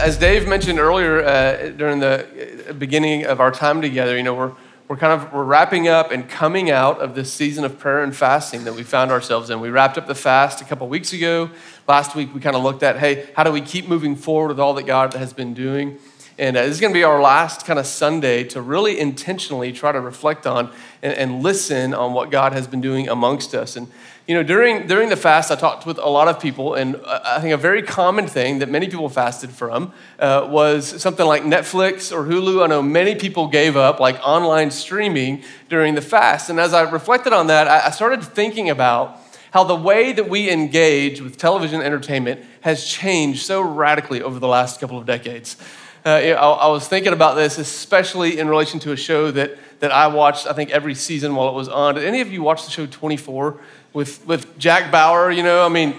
[0.00, 4.52] as Dave mentioned earlier uh, during the beginning of our time together, you know, we're,
[4.88, 8.16] we're kind of we're wrapping up and coming out of this season of prayer and
[8.16, 9.60] fasting that we found ourselves in.
[9.60, 11.50] We wrapped up the fast a couple weeks ago.
[11.86, 14.60] Last week, we kind of looked at, hey, how do we keep moving forward with
[14.60, 15.98] all that God has been doing?
[16.40, 19.72] And uh, this is going to be our last kind of Sunday to really intentionally
[19.72, 20.72] try to reflect on
[21.02, 23.76] and, and, listen on what God has been doing amongst us.
[23.76, 23.88] And,
[24.26, 27.20] you know, during, during the fast, I talked with a lot of people, and uh,
[27.26, 31.42] I think a very common thing that many people fasted from uh, was something like
[31.42, 32.64] Netflix or Hulu.
[32.64, 36.48] I know many people gave up, like online streaming during the fast.
[36.48, 40.30] And as I reflected on that, I, I started thinking about how the way that
[40.30, 45.58] we engage with television entertainment has changed so radically over the last couple of decades.
[46.04, 49.92] Uh, I, I, was thinking about this, especially in relation to a show that, that
[49.92, 51.96] I watched, I think, every season while it was on.
[51.96, 53.60] Did any of you watch the show 24
[53.92, 55.30] with, with Jack Bauer?
[55.30, 55.94] You know, I mean,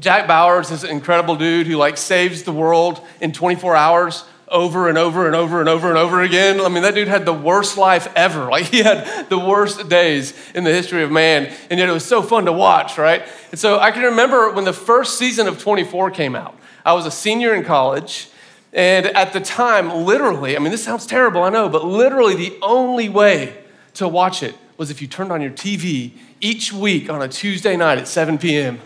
[0.00, 4.88] Jack Bauer is this incredible dude who like saves the world in 24 hours over
[4.88, 6.60] and over and over and over and over again.
[6.60, 8.50] I mean, that dude had the worst life ever.
[8.56, 12.04] Like, he had the worst days in the history of man, and yet it was
[12.04, 13.22] so fun to watch, right?
[13.50, 16.58] And so I can remember when the first season of 24 came out.
[16.84, 18.28] I was a senior in college,
[18.76, 22.58] and at the time, literally, I mean, this sounds terrible, I know, but literally the
[22.60, 23.56] only way
[23.94, 27.74] to watch it was if you turned on your TV each week on a Tuesday
[27.74, 28.78] night at 7 p.m.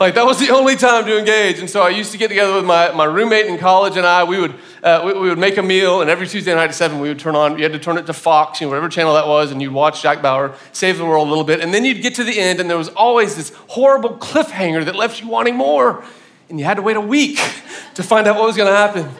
[0.00, 1.58] Like, that was the only time to engage.
[1.58, 4.24] And so I used to get together with my, my roommate in college and I.
[4.24, 6.98] We would, uh, we, we, would make a meal, and every Tuesday night at 7,
[6.98, 9.12] we would turn on, you had to turn it to Fox, you know, whatever channel
[9.12, 11.60] that was, and you'd watch Jack Bauer save the world a little bit.
[11.60, 14.96] And then you'd get to the end, and there was always this horrible cliffhanger that
[14.96, 16.02] left you wanting more.
[16.48, 17.38] And you had to wait a week
[17.94, 19.10] to find out what was going to happen.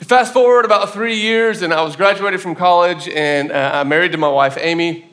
[0.00, 4.12] Fast forward about three years, and I was graduated from college, and uh, I married
[4.12, 5.08] to my wife, Amy.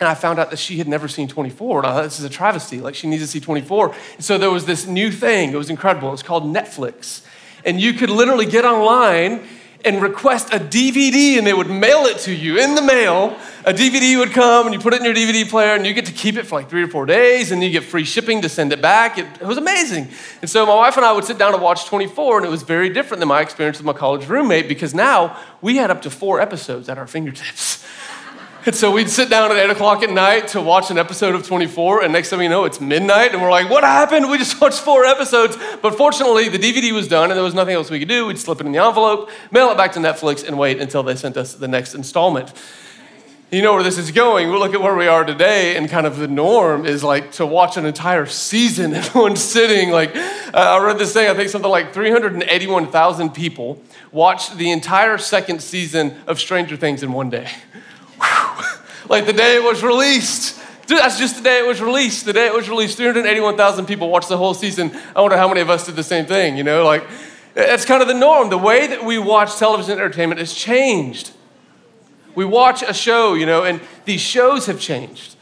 [0.00, 1.78] And I found out that she had never seen 24.
[1.78, 2.80] And I thought, this is a travesty.
[2.80, 3.94] Like, she needs to see 24.
[4.16, 5.52] And so there was this new thing.
[5.52, 6.08] It was incredible.
[6.08, 7.24] It was called Netflix.
[7.64, 9.46] And you could literally get online
[9.86, 13.36] and request a DVD, and they would mail it to you in the mail.
[13.64, 16.06] A DVD would come, and you put it in your DVD player, and you get
[16.06, 18.48] to keep it for like three or four days, and you get free shipping to
[18.48, 19.16] send it back.
[19.16, 20.08] It, it was amazing.
[20.42, 22.64] And so my wife and I would sit down and watch 24, and it was
[22.64, 26.10] very different than my experience with my college roommate because now we had up to
[26.10, 27.84] four episodes at our fingertips.
[28.66, 31.46] And so we'd sit down at 8 o'clock at night to watch an episode of
[31.46, 34.28] 24, and next thing you know, it's midnight, and we're like, what happened?
[34.28, 35.56] We just watched four episodes.
[35.80, 38.26] But fortunately, the DVD was done, and there was nothing else we could do.
[38.26, 41.14] We'd slip it in the envelope, mail it back to Netflix, and wait until they
[41.14, 42.52] sent us the next installment.
[43.52, 44.50] You know where this is going.
[44.50, 47.46] We look at where we are today, and kind of the norm is like to
[47.46, 49.90] watch an entire season in one sitting.
[49.92, 55.18] Like, uh, I read this thing, I think something like 381,000 people watched the entire
[55.18, 57.48] second season of Stranger Things in one day.
[59.08, 60.60] like the day it was released.
[60.86, 62.26] Dude, that's just the day it was released.
[62.26, 64.96] The day it was released, 381,000 people watched the whole season.
[65.16, 66.84] I wonder how many of us did the same thing, you know?
[66.84, 67.04] Like,
[67.54, 68.50] that's kind of the norm.
[68.50, 71.32] The way that we watch television entertainment has changed.
[72.36, 75.36] We watch a show, you know, and these shows have changed.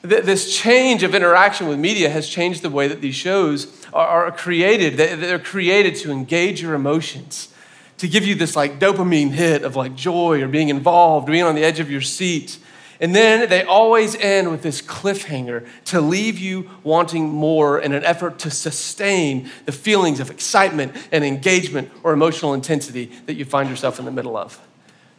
[0.00, 4.96] This change of interaction with media has changed the way that these shows are created.
[4.96, 7.52] They're created to engage your emotions,
[7.98, 11.54] to give you this like dopamine hit of like joy or being involved, being on
[11.54, 12.58] the edge of your seat.
[13.00, 18.04] And then they always end with this cliffhanger to leave you wanting more in an
[18.04, 23.70] effort to sustain the feelings of excitement and engagement or emotional intensity that you find
[23.70, 24.60] yourself in the middle of.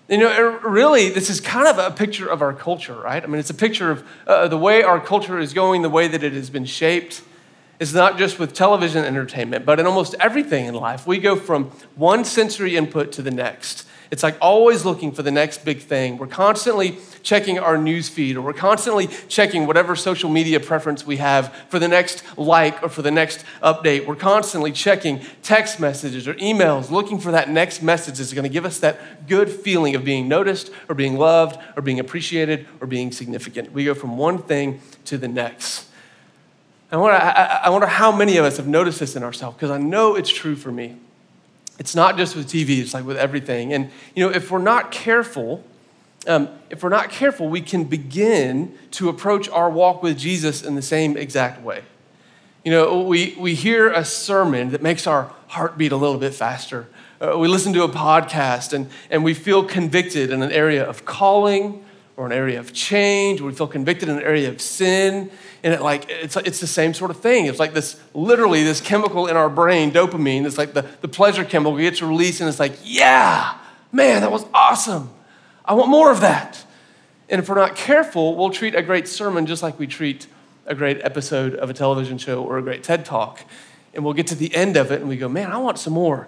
[0.09, 3.23] You know, really, this is kind of a picture of our culture, right?
[3.23, 6.07] I mean, it's a picture of uh, the way our culture is going, the way
[6.07, 7.21] that it has been shaped.
[7.79, 11.07] It's not just with television entertainment, but in almost everything in life.
[11.07, 13.85] We go from one sensory input to the next.
[14.11, 16.17] It's like always looking for the next big thing.
[16.17, 21.17] We're constantly checking our news feed or we're constantly checking whatever social media preference we
[21.17, 24.07] have for the next like or for the next update.
[24.07, 28.49] We're constantly checking text messages or emails, looking for that next message that's going to
[28.49, 32.87] give us that good feeling of being noticed or being loved or being appreciated or
[32.87, 33.71] being significant.
[33.71, 35.88] We go from one thing to the next.
[36.91, 39.77] I wonder, I wonder how many of us have noticed this in ourselves because I
[39.77, 40.95] know it's true for me.
[41.77, 43.73] It's not just with TV, it's like with everything.
[43.73, 45.63] And, you know, if we're not careful,
[46.27, 50.75] um, if we're not careful, we can begin to approach our walk with Jesus in
[50.75, 51.83] the same exact way.
[52.65, 56.33] You know, we, we hear a sermon that makes our heart beat a little bit
[56.33, 56.87] faster.
[57.21, 61.05] Uh, we listen to a podcast and, and we feel convicted in an area of
[61.05, 61.85] calling
[62.19, 63.39] or an area of change.
[63.39, 65.31] We feel convicted in an area of sin
[65.63, 67.45] and it like it's, it's the same sort of thing.
[67.45, 71.45] It's like this literally this chemical in our brain dopamine it's like the, the pleasure
[71.45, 73.57] chemical gets released and it's like yeah
[73.93, 75.09] man that was awesome.
[75.63, 76.61] I want more of that.
[77.29, 80.27] And if we're not careful we'll treat a great sermon just like we treat
[80.65, 83.45] a great episode of a television show or a great ted talk.
[83.93, 85.93] And we'll get to the end of it and we go man i want some
[85.93, 86.27] more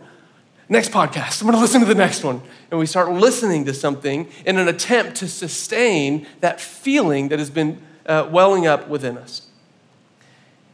[0.72, 1.42] next podcast.
[1.42, 2.42] I'm going to listen to the next one.
[2.72, 7.50] And we start listening to something in an attempt to sustain that feeling that has
[7.50, 9.48] been uh, welling up within us.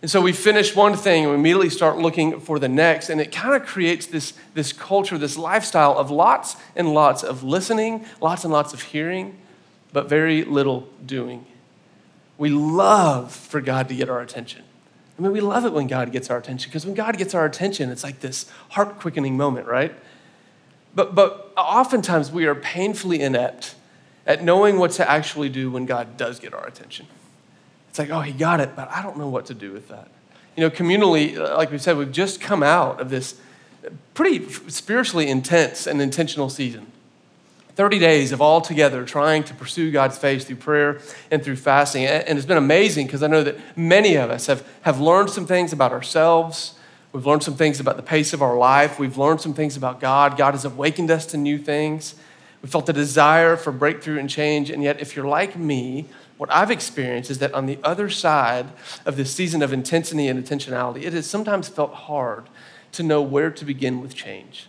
[0.03, 3.09] And so we finish one thing and we immediately start looking for the next.
[3.09, 7.43] And it kind of creates this, this culture, this lifestyle of lots and lots of
[7.43, 9.35] listening, lots and lots of hearing,
[9.93, 11.47] but very little doing.
[12.37, 14.63] We love for God to get our attention.
[15.17, 17.45] I mean, we love it when God gets our attention because when God gets our
[17.45, 19.93] attention, it's like this heart quickening moment, right?
[20.93, 23.75] But, but oftentimes we are painfully inept
[24.25, 27.07] at knowing what to actually do when God does get our attention.
[27.89, 30.09] It's like, oh, he got it, but I don't know what to do with that.
[30.55, 33.39] You know, communally, uh, like we said, we've just come out of this
[34.13, 36.91] pretty spiritually intense and intentional season.
[37.77, 42.07] 30 days of all together trying to pursue God's face through prayer and through fasting.
[42.07, 45.45] And it's been amazing because I know that many of us have, have learned some
[45.45, 46.73] things about ourselves.
[47.13, 48.97] We've learned some things about the pace of our life.
[48.97, 50.39] We've learned some things about God.
[50.39, 52.15] God has awakened us to new things.
[52.63, 54.71] We felt a desire for breakthrough and change.
[54.71, 56.05] And yet, if you're like me,
[56.37, 58.65] what I've experienced is that on the other side
[59.05, 62.49] of this season of intensity and intentionality, it has sometimes felt hard
[62.93, 64.65] to know where to begin with change.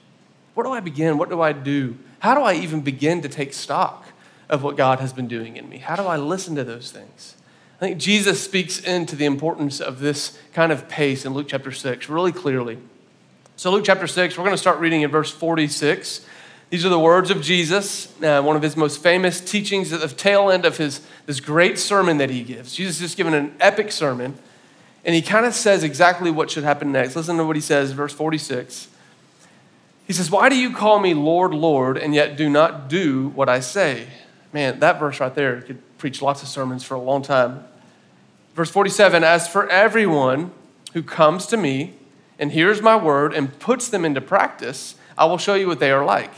[0.53, 1.17] Where do I begin?
[1.17, 1.97] What do I do?
[2.21, 4.07] How do I even begin to take stock
[4.49, 5.79] of what God has been doing in me?
[5.79, 7.37] How do I listen to those things?
[7.77, 11.71] I think Jesus speaks into the importance of this kind of pace in Luke chapter
[11.71, 12.79] 6 really clearly.
[13.55, 16.25] So, Luke chapter 6, we're going to start reading in verse 46.
[16.71, 20.09] These are the words of Jesus, uh, one of his most famous teachings at the
[20.09, 22.75] tail end of his, this great sermon that he gives.
[22.75, 24.37] Jesus just given an epic sermon,
[25.05, 27.17] and he kind of says exactly what should happen next.
[27.17, 28.89] Listen to what he says, verse 46.
[30.09, 33.51] He says, Why do you call me Lord, Lord, and yet do not do what
[33.51, 34.09] I say?
[34.55, 37.63] Man, that verse right there could preach lots of sermons for a long time.
[38.55, 40.51] Verse 47 As for everyone
[40.95, 41.95] who comes to me
[42.39, 45.91] and hears my word and puts them into practice, I will show you what they
[45.91, 46.33] are like.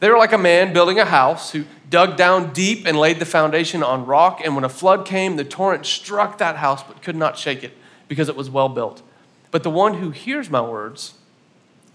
[0.00, 3.24] They are like a man building a house who dug down deep and laid the
[3.24, 4.40] foundation on rock.
[4.44, 7.78] And when a flood came, the torrent struck that house but could not shake it
[8.08, 9.02] because it was well built.
[9.52, 11.14] But the one who hears my words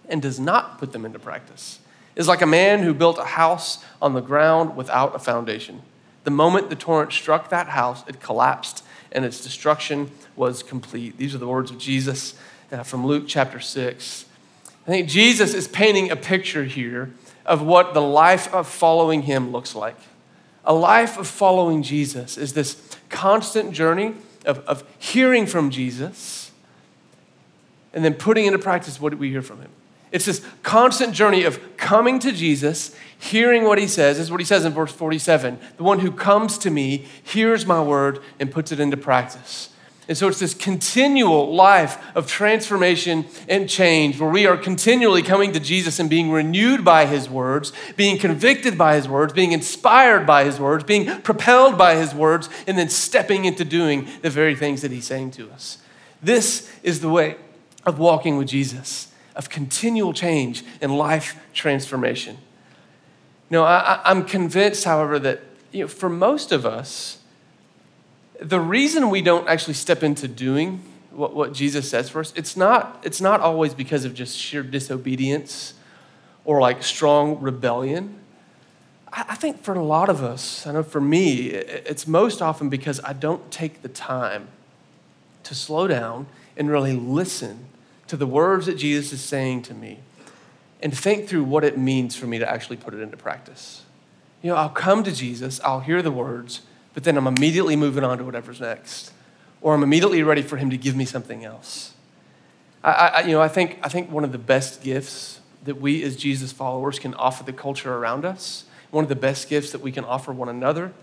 [0.10, 1.80] and does not put them into practice
[2.16, 5.82] is like a man who built a house on the ground without a foundation.
[6.26, 11.18] The moment the torrent struck that house, it collapsed and its destruction was complete.
[11.18, 12.36] These are the words of Jesus
[12.72, 14.26] uh, from Luke chapter 6.
[14.86, 17.12] I think Jesus is painting a picture here
[17.46, 19.98] of what the life of following him looks like.
[20.66, 24.14] A life of following Jesus is this constant journey
[24.46, 26.52] of, of hearing from Jesus
[27.94, 29.72] and then putting into practice what we hear from him.
[30.12, 34.18] It's this constant journey of coming to Jesus, hearing what he says.
[34.18, 37.66] This is what he says in verse 47 The one who comes to me hears
[37.66, 39.70] my word and puts it into practice.
[40.10, 45.54] And so it's this continual life of transformation and change where we are continually coming
[45.54, 50.26] to Jesus and being renewed by his words, being convicted by his words, being inspired
[50.26, 54.56] by his words, being propelled by his words, and then stepping into doing the very
[54.56, 55.78] things that he's saying to us.
[56.24, 57.36] This is the way
[57.86, 62.36] of walking with Jesus, of continual change and life transformation.
[63.50, 65.40] You know, I, am convinced, however, that
[65.72, 67.20] you know, for most of us,
[68.42, 72.58] the reason we don't actually step into doing what, what Jesus says for us, it's
[72.58, 75.74] not, it's not always because of just sheer disobedience
[76.44, 78.20] or like strong rebellion.
[79.14, 82.68] I, I think for a lot of us, I know for me, it's most often
[82.68, 84.50] because I don't take the time
[85.44, 86.28] to slow down
[86.58, 87.68] and really listen
[88.10, 90.00] to the words that Jesus is saying to me
[90.82, 93.84] and think through what it means for me to actually put it into practice.
[94.42, 96.62] You know, I'll come to Jesus, I'll hear the words,
[96.96, 99.12] but then I'm immediately moving on to whatever's next.
[99.62, 101.94] Or I'm immediately ready for him to give me something else.
[102.84, 106.02] I, I, you know, I think, I think one of the best gifts that we
[106.04, 109.82] as Jesus followers can offer the culture around us, one of the best gifts that
[109.82, 110.94] we can offer one another,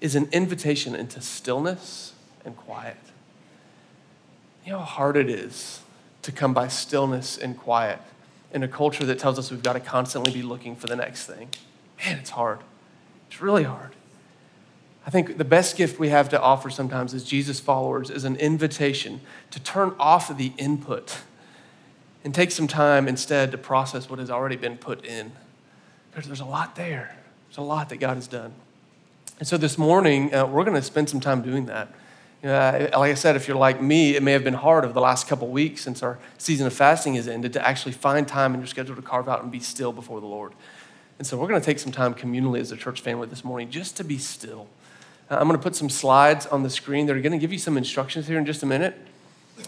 [0.00, 2.12] is an invitation into stillness
[2.44, 2.98] and quiet.
[4.64, 5.80] You know how hard it is
[6.22, 8.00] to come by stillness and quiet
[8.52, 11.26] in a culture that tells us we've got to constantly be looking for the next
[11.26, 11.48] thing.
[12.04, 12.58] Man, it's hard.
[13.28, 13.94] It's really hard.
[15.06, 18.36] I think the best gift we have to offer sometimes as Jesus followers is an
[18.36, 21.18] invitation to turn off the input
[22.22, 25.32] and take some time instead to process what has already been put in.
[26.10, 27.16] Because there's a lot there,
[27.48, 28.52] there's a lot that God has done.
[29.38, 31.88] And so this morning, uh, we're going to spend some time doing that.
[32.42, 35.00] Uh, like I said, if you're like me, it may have been hard over the
[35.00, 38.60] last couple weeks since our season of fasting has ended to actually find time in
[38.60, 40.52] your schedule to carve out and be still before the Lord.
[41.18, 43.70] And so we're going to take some time communally as a church family this morning
[43.70, 44.68] just to be still
[45.30, 47.58] I'm going to put some slides on the screen that are going to give you
[47.58, 48.96] some instructions here in just a minute.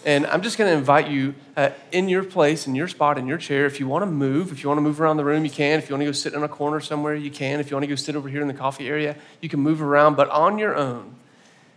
[0.05, 3.29] And I'm just going to invite you uh, in your place, in your spot, in
[3.29, 3.65] your chair.
[3.67, 5.79] If you want to move, if you want to move around the room, you can.
[5.79, 7.61] If you want to go sit in a corner somewhere, you can.
[7.61, 9.81] If you want to go sit over here in the coffee area, you can move
[9.81, 11.15] around, but on your own,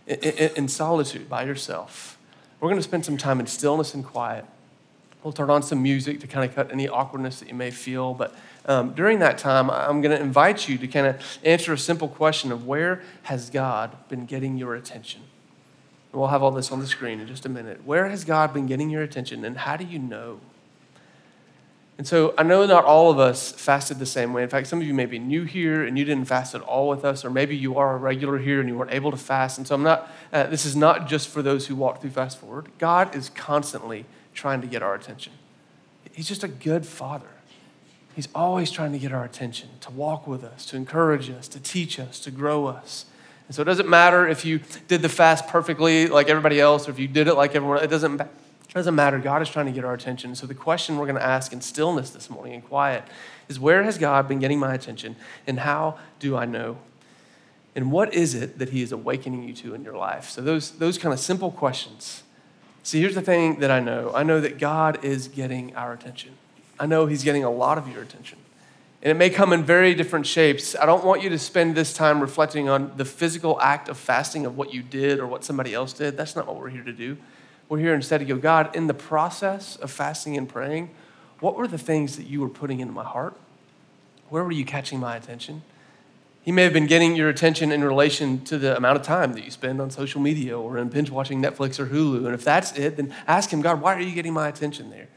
[0.06, 2.18] in, in, solitude, by yourself.
[2.60, 4.44] We're going to spend some time in stillness and quiet.
[5.22, 8.14] We'll turn on some music to kind of cut any awkwardness that you may feel.
[8.14, 8.34] But
[8.66, 12.08] um, during that time, I'm going to invite you to kind of answer a simple
[12.08, 15.22] question of where has God been getting your attention?
[16.12, 17.84] We'll have all this on the screen in just a minute.
[17.84, 20.40] Where has God been getting your attention, and how do you know?
[21.98, 24.42] And so I know not all of us fasted the same way.
[24.42, 26.88] In fact, some of you may be new here and you didn't fast at all
[26.88, 29.56] with us, or maybe you are a regular here and you weren't able to fast.
[29.56, 32.38] And so I'm not, uh, this is not just for those who walk through Fast
[32.38, 32.66] Forward.
[32.78, 35.32] God is constantly trying to get our attention.
[36.12, 37.28] He's just a good father.
[38.14, 41.60] He's always trying to get our attention, to walk with us, to encourage us, to
[41.60, 43.06] teach us, to grow us.
[43.46, 46.90] And so it doesn't matter if you did the fast perfectly like everybody else or
[46.90, 48.20] if you did it like everyone it doesn't,
[48.74, 49.18] doesn't matter.
[49.18, 50.34] God is trying to get our attention.
[50.34, 53.04] So the question we're going to ask in stillness this morning, in quiet,
[53.48, 56.78] is where has God been getting my attention and how do I know?
[57.74, 60.30] And what is it that He is awakening you to in your life?
[60.30, 62.22] So those, those kind of simple questions.
[62.82, 66.32] See, here's the thing that I know I know that God is getting our attention.
[66.80, 68.38] I know He's getting a lot of your attention.
[69.02, 70.74] And it may come in very different shapes.
[70.74, 74.46] I don't want you to spend this time reflecting on the physical act of fasting
[74.46, 76.16] of what you did or what somebody else did.
[76.16, 77.16] That's not what we're here to do.
[77.68, 80.90] We're here instead to go, God, in the process of fasting and praying,
[81.40, 83.36] what were the things that you were putting into my heart?
[84.28, 85.62] Where were you catching my attention?
[86.42, 89.44] He may have been getting your attention in relation to the amount of time that
[89.44, 92.24] you spend on social media or in binge watching Netflix or Hulu.
[92.24, 95.08] And if that's it, then ask him, God, why are you getting my attention there?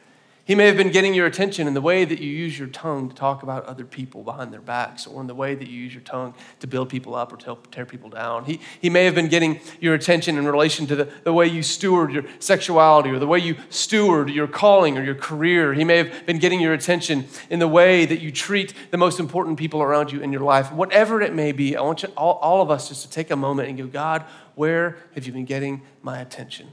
[0.50, 3.08] He may have been getting your attention in the way that you use your tongue
[3.10, 5.94] to talk about other people behind their backs, or in the way that you use
[5.94, 8.46] your tongue to build people up or tear people down.
[8.46, 11.62] He, he may have been getting your attention in relation to the, the way you
[11.62, 15.76] steward your sexuality, or the way you steward your calling or your career.
[15.76, 19.20] He may have been getting your attention in the way that you treat the most
[19.20, 20.72] important people around you in your life.
[20.72, 23.36] Whatever it may be, I want you, all, all of us just to take a
[23.36, 24.26] moment and go, God,
[24.56, 26.70] where have you been getting my attention?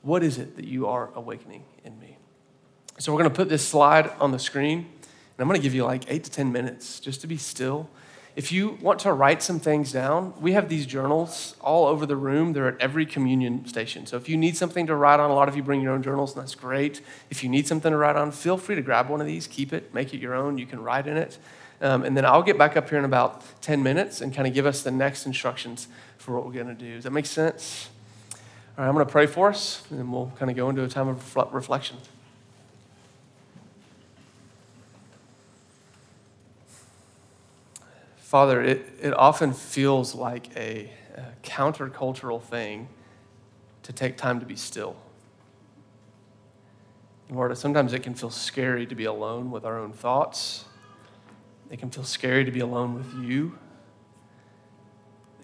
[0.00, 2.16] What is it that you are awakening in me?
[2.98, 5.74] So we're going to put this slide on the screen, and I'm going to give
[5.74, 7.88] you like eight to 10 minutes just to be still.
[8.36, 12.14] If you want to write some things down, we have these journals all over the
[12.14, 12.52] room.
[12.52, 14.06] They're at every communion station.
[14.06, 16.04] So if you need something to write on, a lot of you bring your own
[16.04, 17.00] journals, and that's great.
[17.30, 19.72] If you need something to write on, feel free to grab one of these, keep
[19.72, 20.56] it, make it your own.
[20.56, 21.38] You can write in it.
[21.80, 24.54] Um, and then I'll get back up here in about 10 minutes and kind of
[24.54, 26.94] give us the next instructions for what we're going to do.
[26.94, 27.88] Does that make sense?
[28.78, 30.82] All right, I'm going to pray for us, and then we'll kind of go into
[30.84, 31.96] a time of reflection.
[38.34, 42.88] Father, it, it often feels like a, a countercultural thing
[43.84, 44.96] to take time to be still.
[47.30, 50.64] Lord, sometimes it can feel scary to be alone with our own thoughts.
[51.70, 53.56] It can feel scary to be alone with you.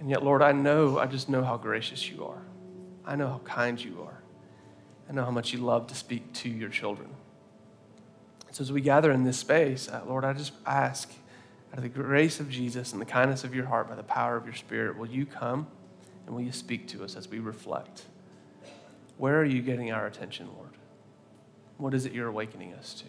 [0.01, 2.43] And yet, Lord, I know, I just know how gracious you are.
[3.07, 4.21] I know how kind you are.
[5.09, 7.11] I know how much you love to speak to your children.
[8.51, 11.09] So as we gather in this space, uh, Lord, I just ask
[11.73, 14.37] out of the grace of Jesus and the kindness of your heart by the power
[14.37, 15.69] of your Spirit, will you come
[16.27, 18.07] and will you speak to us as we reflect?
[19.19, 20.71] Where are you getting our attention, Lord?
[21.77, 23.05] What is it you're awakening us to?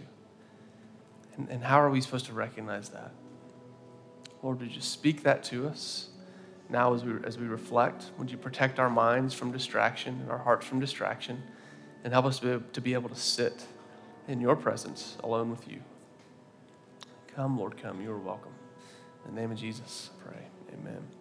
[1.37, 3.11] And, and how are we supposed to recognize that?
[4.43, 6.09] Lord, would you speak that to us
[6.69, 8.11] now as we, as we reflect?
[8.17, 11.41] Would you protect our minds from distraction and our hearts from distraction
[12.03, 13.65] and help us to be, to be able to sit
[14.27, 15.81] in your presence alone with you?
[17.35, 18.01] Come, Lord, come.
[18.01, 18.53] You are welcome.
[19.25, 20.47] In the name of Jesus, I pray.
[20.73, 21.20] Amen.